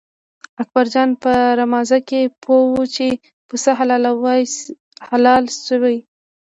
اکبر 0.61 0.85
جان 0.93 1.09
په 1.23 1.31
رمازه 1.59 1.99
کې 2.07 2.21
پوهوه 2.43 2.83
چې 2.95 3.07
پسه 3.47 3.71
حلال 5.11 5.43
شوی. 5.67 5.97